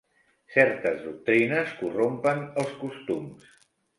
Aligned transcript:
Certes 0.53 1.01
doctrines 1.07 1.75
corrompen 1.83 2.43
els 2.63 2.75
costums. 2.79 3.55